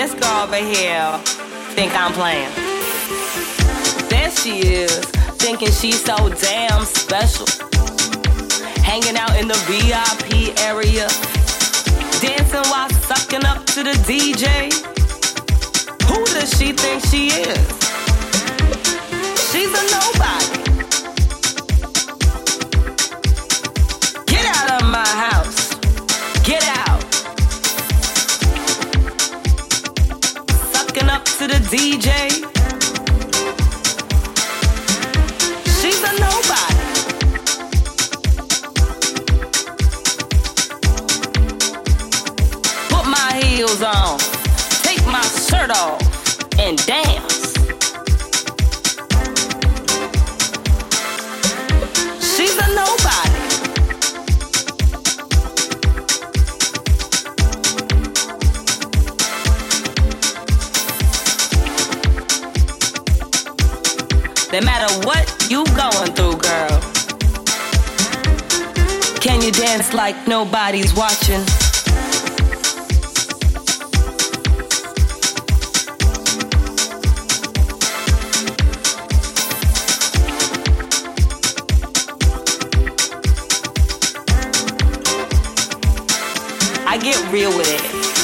This 0.00 0.14
girl 0.14 0.44
over 0.44 0.56
here 0.56 1.18
think 1.76 1.92
I'm 1.94 2.14
playing. 2.14 2.48
There 4.08 4.30
she 4.30 4.60
is, 4.60 5.04
thinking 5.36 5.70
she's 5.70 6.02
so 6.02 6.16
damn 6.40 6.86
special. 6.86 7.44
Hanging 8.82 9.18
out 9.18 9.36
in 9.36 9.46
the 9.46 9.60
VIP 9.68 10.58
area, 10.60 11.06
dancing 12.18 12.64
while 12.72 12.88
sucking 12.88 13.44
up 13.44 13.66
to 13.74 13.82
the 13.82 13.92
DJ. 14.08 14.72
Who 16.08 16.24
does 16.32 16.48
she 16.58 16.72
think 16.72 17.04
she 17.04 17.26
is? 17.26 17.68
She's 19.52 19.68
a 19.68 19.82
nobody. 19.92 20.69
DJ. 31.70 32.28
She's 35.80 36.02
a 36.02 36.12
nobody. 36.18 36.76
Put 42.88 43.06
my 43.06 43.40
heels 43.44 43.82
on. 43.82 44.18
Take 44.82 45.06
my 45.06 45.22
shirt 45.22 45.70
off 45.70 46.00
and 46.58 46.76
dance. 46.86 47.29
No 64.52 64.60
matter 64.62 64.92
what 65.06 65.46
you 65.48 65.64
going 65.76 66.12
through, 66.14 66.36
girl. 66.38 66.80
Can 69.20 69.40
you 69.42 69.52
dance 69.52 69.94
like 69.94 70.26
nobody's 70.26 70.92
watching? 70.92 71.40
I 86.88 86.98
get 87.00 87.32
real 87.32 87.56
with 87.56 87.68
it. 87.68 88.19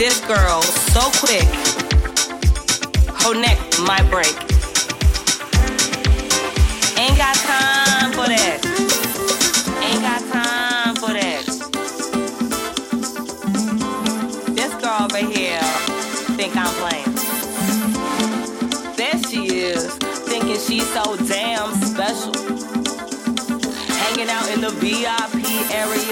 This 0.00 0.18
girl 0.22 0.62
so 0.62 1.02
quick. 1.20 1.44
Her 3.20 3.34
neck 3.38 3.58
might 3.84 4.08
break. 4.08 4.34
Ain't 6.96 7.18
got 7.18 7.36
time 7.36 8.10
for 8.12 8.26
that. 8.26 8.60
Ain't 9.84 10.00
got 10.00 10.22
time 10.32 10.96
for 10.96 11.12
that. 11.12 11.44
This 14.56 14.72
girl 14.82 15.02
over 15.02 15.18
here 15.18 15.60
think 16.34 16.56
I'm 16.56 16.72
playing. 16.80 17.14
There 18.96 19.22
she 19.28 19.54
is, 19.54 19.84
thinking 20.24 20.56
she's 20.56 20.88
so 20.94 21.14
damn 21.26 21.74
special. 21.74 22.32
Hanging 24.00 24.30
out 24.30 24.48
in 24.48 24.62
the 24.62 24.70
VIP 24.80 25.44
area, 25.74 26.09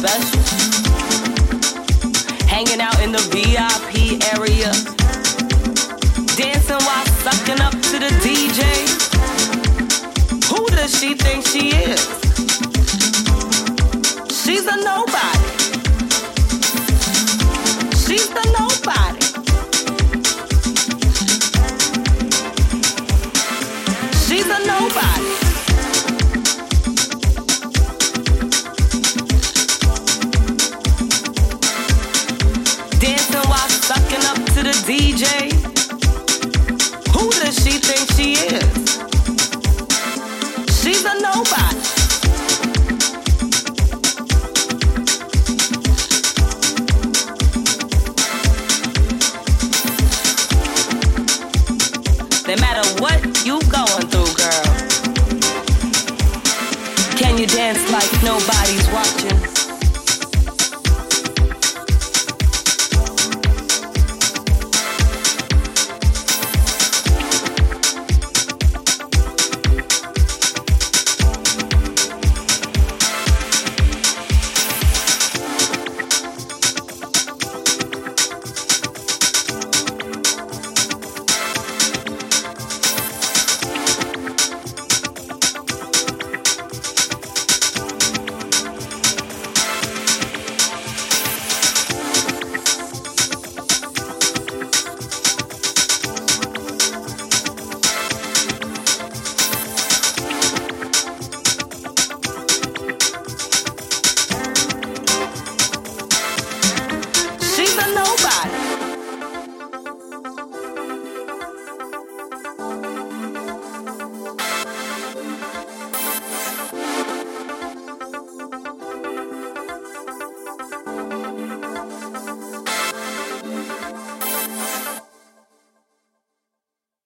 special 0.00 0.40
hanging 2.48 2.80
out 2.80 2.98
in 3.02 3.12
the 3.12 3.20
VIP 3.28 4.16
area, 4.32 4.72
dancing 6.36 6.80
while 6.86 7.06
sucking 7.20 7.60
up 7.60 7.72
to 7.72 7.98
the 7.98 8.10
DJ. 8.24 8.62
Who 10.48 10.66
does 10.68 10.98
she 10.98 11.14
think 11.14 11.46
she 11.46 11.68
is? 11.76 12.00
She's 14.42 14.66
a 14.66 14.76
nobody. 14.76 15.44
She's 18.02 18.28
the 18.30 18.49
DJ. 35.00 35.39